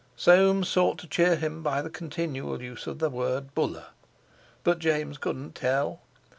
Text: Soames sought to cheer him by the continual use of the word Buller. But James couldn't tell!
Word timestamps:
Soames 0.15 0.67
sought 0.67 0.97
to 0.97 1.05
cheer 1.07 1.35
him 1.35 1.61
by 1.61 1.83
the 1.83 1.89
continual 1.91 2.59
use 2.59 2.87
of 2.87 2.97
the 2.97 3.07
word 3.11 3.53
Buller. 3.53 3.89
But 4.63 4.79
James 4.79 5.19
couldn't 5.19 5.53
tell! 5.53 6.01